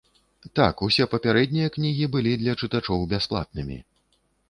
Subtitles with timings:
[0.59, 3.83] Так, усе папярэднія кнігі былі для чытачоў бясплатнымі.